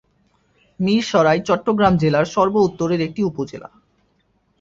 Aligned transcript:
মীরসরাই 0.79 1.39
চট্টগ্রাম 1.47 1.93
জেলার 1.97 2.25
সর্ব 2.25 2.55
উত্তরের 2.67 2.99
একটি 3.01 3.21
উপজেলা। 3.23 3.69